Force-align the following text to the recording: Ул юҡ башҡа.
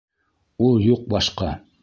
Ул 0.69 0.81
юҡ 0.87 1.05
башҡа. 1.15 1.55